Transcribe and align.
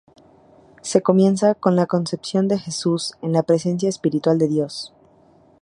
Se 0.81 1.03
comienza 1.03 1.53
con 1.53 1.75
la 1.75 1.85
concepción 1.85 2.47
de 2.47 2.57
Jesús 2.57 3.13
en 3.21 3.33
la 3.33 3.43
presencia 3.43 3.87
espiritual 3.87 4.39
de 4.39 4.47
Dios. 4.47 4.91